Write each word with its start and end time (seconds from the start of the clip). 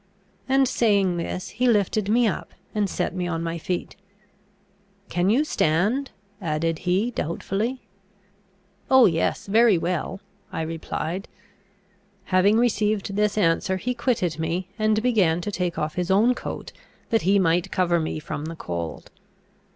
and, 0.49 0.67
saying 0.67 1.17
this, 1.17 1.49
he 1.49 1.67
lifted 1.67 2.09
me 2.09 2.25
up, 2.27 2.55
and 2.73 2.89
set 2.89 3.13
me 3.13 3.27
on 3.27 3.43
my 3.43 3.59
feet. 3.59 3.95
"Can 5.09 5.29
you 5.29 5.43
stand?" 5.43 6.09
added 6.41 6.79
he, 6.89 7.11
doubtfully. 7.11 7.81
"Oh, 8.89 9.05
yes, 9.05 9.45
very 9.45 9.77
well," 9.77 10.19
I 10.51 10.63
replied. 10.63 11.27
Having 12.33 12.57
received 12.57 13.15
this 13.15 13.37
answer, 13.37 13.77
he 13.77 13.93
quitted 13.93 14.39
me, 14.39 14.69
and 14.79 15.03
began 15.03 15.39
to 15.41 15.51
take 15.51 15.77
off 15.77 15.93
his 15.93 16.09
own 16.09 16.33
coat, 16.33 16.71
that 17.11 17.21
he 17.21 17.37
might 17.37 17.69
cover 17.71 17.99
me 17.99 18.17
from 18.17 18.45
the 18.45 18.55
cold. 18.55 19.11